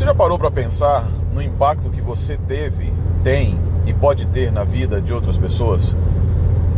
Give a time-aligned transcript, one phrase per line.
[0.00, 2.90] Você já parou para pensar no impacto que você teve,
[3.22, 5.94] tem e pode ter na vida de outras pessoas?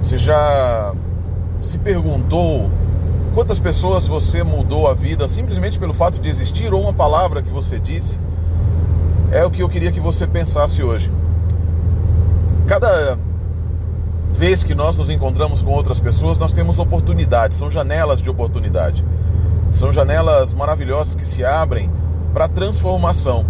[0.02, 0.92] Você já
[1.62, 2.68] se perguntou
[3.32, 7.48] quantas pessoas você mudou a vida simplesmente pelo fato de existir ou uma palavra que
[7.48, 8.18] você disse?
[9.30, 11.08] É o que eu queria que você pensasse hoje.
[12.66, 13.16] Cada
[14.32, 19.06] vez que nós nos encontramos com outras pessoas, nós temos oportunidades, são janelas de oportunidade.
[19.70, 21.88] São janelas maravilhosas que se abrem
[22.32, 23.44] para transformação.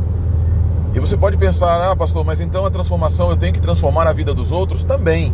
[0.95, 4.13] E você pode pensar, ah, pastor, mas então a transformação eu tenho que transformar a
[4.13, 4.83] vida dos outros?
[4.83, 5.33] Também.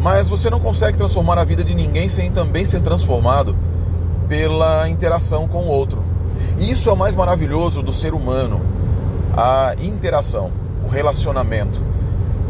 [0.00, 3.54] Mas você não consegue transformar a vida de ninguém sem também ser transformado
[4.28, 6.02] pela interação com o outro.
[6.58, 8.60] E isso é o mais maravilhoso do ser humano,
[9.36, 10.50] a interação,
[10.84, 11.82] o relacionamento.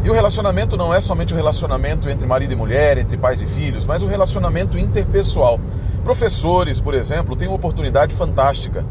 [0.03, 3.47] E o relacionamento não é somente o relacionamento entre marido e mulher, entre pais e
[3.47, 5.59] filhos, mas o relacionamento interpessoal.
[6.05, 8.85] Professores, por exemplo, têm uma oportunidade fantástica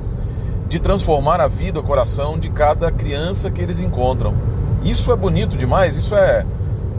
[0.69, 4.35] de transformar a vida, o coração de cada criança que eles encontram.
[4.83, 6.45] Isso é bonito demais, isso é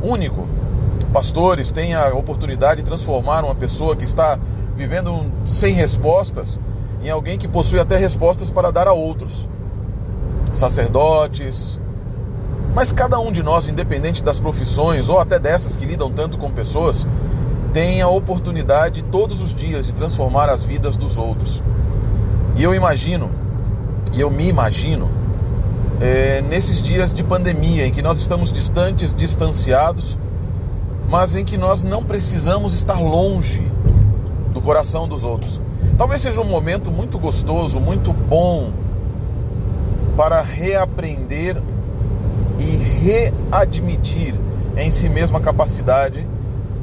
[0.02, 0.48] único.
[1.14, 4.40] Pastores têm a oportunidade de transformar uma pessoa que está
[4.75, 6.59] vivendo sem respostas
[7.02, 9.47] em alguém que possui até respostas para dar a outros.
[10.53, 11.80] Sacerdotes.
[12.73, 16.52] Mas cada um de nós, independente das profissões ou até dessas que lidam tanto com
[16.52, 17.08] pessoas,
[17.73, 21.62] tem a oportunidade todos os dias de transformar as vidas dos outros.
[22.56, 23.30] E eu imagino
[24.14, 25.10] e eu me imagino
[26.02, 30.18] é, nesses dias de pandemia em que nós estamos distantes, distanciados,
[31.10, 33.62] mas em que nós não precisamos estar longe
[34.54, 35.60] do coração dos outros.
[35.98, 38.72] Talvez seja um momento muito gostoso, muito bom
[40.16, 41.62] para reaprender
[42.60, 44.36] e readmitir
[44.78, 46.26] em si mesmo a capacidade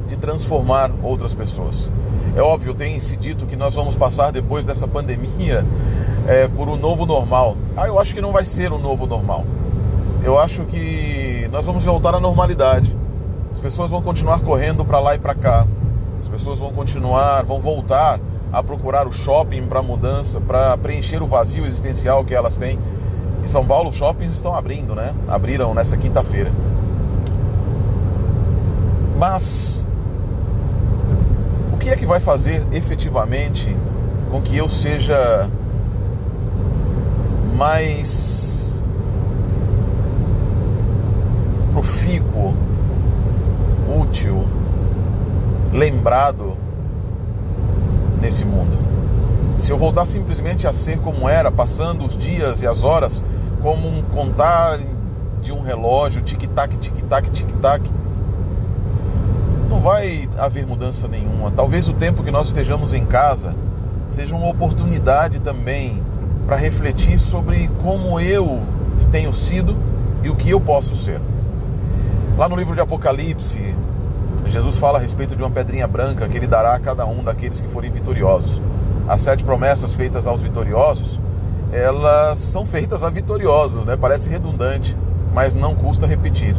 [0.07, 1.91] de transformar outras pessoas.
[2.37, 5.65] É óbvio, tem se dito que nós vamos passar depois dessa pandemia
[6.27, 7.57] é, por um novo normal.
[7.75, 9.43] Ah, eu acho que não vai ser um novo normal.
[10.23, 12.95] Eu acho que nós vamos voltar à normalidade.
[13.51, 15.65] As pessoas vão continuar correndo para lá e para cá.
[16.19, 18.19] As pessoas vão continuar, vão voltar
[18.53, 22.77] a procurar o shopping para mudança, para preencher o vazio existencial que elas têm.
[23.43, 25.11] Em São Paulo, os shoppings estão abrindo, né?
[25.27, 26.51] Abriram nessa quinta-feira.
[29.17, 29.86] Mas o
[31.87, 33.73] que é que vai fazer efetivamente
[34.29, 35.49] com que eu seja
[37.55, 38.83] mais
[41.71, 42.53] profícuo,
[44.01, 44.45] útil,
[45.71, 46.57] lembrado
[48.19, 48.77] nesse mundo.
[49.57, 53.23] Se eu voltar simplesmente a ser como era, passando os dias e as horas
[53.61, 54.77] como um contar
[55.41, 57.89] de um relógio, tic-tac, tic-tac, tic-tac,
[59.77, 61.51] não vai haver mudança nenhuma.
[61.51, 63.53] Talvez o tempo que nós estejamos em casa
[64.07, 66.01] seja uma oportunidade também
[66.47, 68.59] para refletir sobre como eu
[69.11, 69.77] tenho sido
[70.23, 71.21] e o que eu posso ser.
[72.35, 73.75] Lá no livro de Apocalipse,
[74.47, 77.61] Jesus fala a respeito de uma pedrinha branca que ele dará a cada um daqueles
[77.61, 78.59] que forem vitoriosos.
[79.07, 81.19] As sete promessas feitas aos vitoriosos,
[81.71, 83.95] elas são feitas a vitoriosos, né?
[83.95, 84.97] Parece redundante,
[85.35, 86.55] mas não custa repetir.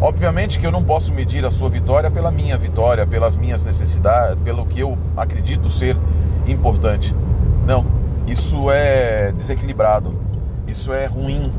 [0.00, 4.42] Obviamente que eu não posso medir a sua vitória pela minha vitória, pelas minhas necessidades,
[4.42, 5.94] pelo que eu acredito ser
[6.46, 7.14] importante.
[7.66, 7.84] Não,
[8.26, 10.18] isso é desequilibrado,
[10.66, 11.52] isso é ruim.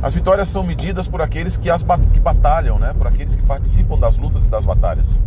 [0.00, 2.94] As vitórias são medidas por aqueles que as que batalham, né?
[2.96, 5.18] Por aqueles que participam das lutas e das batalhas.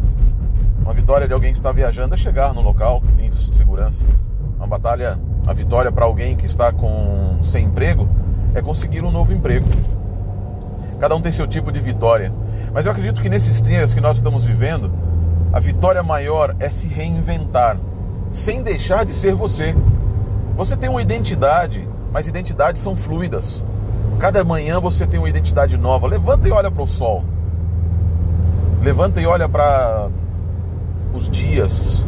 [0.82, 4.06] Uma vitória de alguém que está viajando é chegar no local em segurança.
[4.56, 8.08] Uma batalha, a vitória para alguém que está com sem emprego
[8.54, 9.68] é conseguir um novo emprego.
[11.04, 12.34] Cada um tem seu tipo de vitória.
[12.74, 14.90] Mas eu acredito que nesses dias que nós estamos vivendo,
[15.52, 17.78] a vitória maior é se reinventar,
[18.32, 19.76] sem deixar de ser você.
[20.56, 23.66] Você tem uma identidade, mas identidades são fluidas.
[24.18, 26.08] Cada manhã você tem uma identidade nova.
[26.08, 27.26] Levanta e olha para o sol.
[28.82, 30.10] Levanta e olha para
[31.14, 32.06] os dias.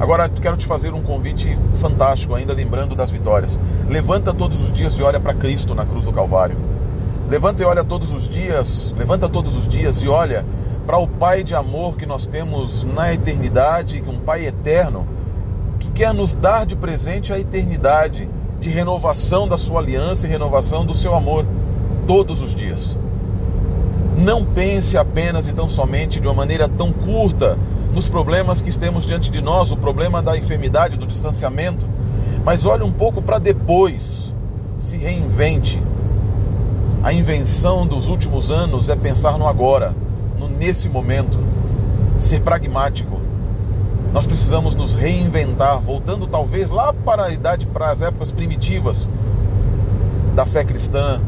[0.00, 3.56] Agora quero te fazer um convite fantástico, ainda lembrando das vitórias.
[3.88, 6.79] Levanta todos os dias e olha para Cristo na cruz do Calvário.
[7.30, 10.44] Levanta e olha todos os dias, levanta todos os dias e olha
[10.84, 15.06] para o Pai de amor que nós temos na eternidade, um Pai eterno
[15.78, 18.28] que quer nos dar de presente a eternidade
[18.58, 21.46] de renovação da sua aliança e renovação do seu amor
[22.04, 22.98] todos os dias.
[24.16, 27.56] Não pense apenas e tão somente de uma maneira tão curta
[27.94, 31.86] nos problemas que temos diante de nós, o problema da enfermidade, do distanciamento,
[32.44, 34.34] mas olhe um pouco para depois.
[34.78, 35.80] Se reinvente.
[37.02, 39.94] A invenção dos últimos anos é pensar no agora,
[40.38, 41.38] no nesse momento,
[42.18, 43.20] ser pragmático,
[44.12, 49.08] nós precisamos nos reinventar, voltando talvez lá para a idade, para as épocas primitivas,
[50.34, 51.20] da fé cristã,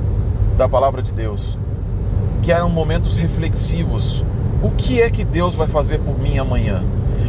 [0.59, 1.57] da palavra de Deus,
[2.43, 4.25] que eram momentos reflexivos.
[4.63, 6.83] O que é que Deus vai fazer por mim amanhã?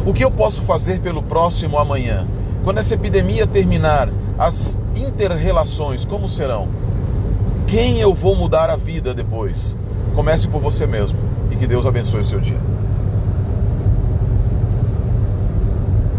[0.05, 2.27] O que eu posso fazer pelo próximo amanhã?
[2.63, 6.67] Quando essa epidemia terminar, as interrelações como serão?
[7.67, 9.75] Quem eu vou mudar a vida depois?
[10.15, 11.17] Comece por você mesmo
[11.51, 12.72] e que Deus abençoe o seu dia.